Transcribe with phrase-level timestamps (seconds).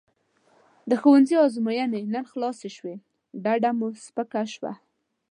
[0.89, 2.95] د ښوونځي ازموینې مو نن خلاصې شوې
[3.43, 4.71] ډډه مې سپکه شوه.